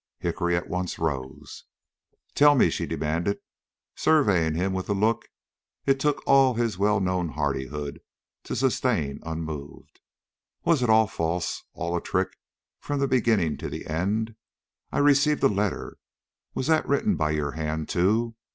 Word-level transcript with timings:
Hickory 0.17 0.55
at 0.57 0.67
once 0.67 0.97
rose. 0.97 1.65
"Tell 2.33 2.55
me," 2.55 2.71
she 2.71 2.87
demanded, 2.87 3.37
surveying 3.95 4.55
him 4.55 4.73
with 4.73 4.89
a 4.89 4.95
look 4.95 5.27
it 5.85 5.99
took 5.99 6.23
all 6.25 6.55
his 6.55 6.75
well 6.75 6.99
known 6.99 7.29
hardihood 7.29 7.99
to 8.45 8.55
sustain 8.55 9.19
unmoved, 9.21 9.99
"was 10.65 10.81
it 10.81 10.89
all 10.89 11.05
false 11.05 11.65
all 11.73 11.95
a 11.95 12.01
trick 12.01 12.29
from 12.79 12.99
the 12.99 13.07
beginning 13.07 13.57
to 13.57 13.69
the 13.69 13.85
end? 13.85 14.33
I 14.91 14.97
received 14.97 15.43
a 15.43 15.47
letter 15.47 15.97
was 16.55 16.65
that 16.65 16.87
written 16.87 17.15
by 17.15 17.29
your 17.29 17.51
hand 17.51 17.87
too? 17.87 18.33